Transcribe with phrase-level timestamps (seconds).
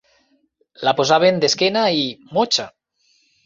[0.87, 2.11] La posaven d'esquena, i...
[2.41, 2.69] motxa